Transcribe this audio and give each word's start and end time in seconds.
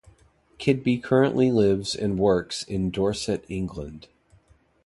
Kidby 0.57 0.97
currently 1.03 1.51
lives 1.51 1.93
and 1.93 2.17
workes 2.17 2.63
in 2.63 2.89
Dorset, 2.89 3.45
England. 3.49 4.07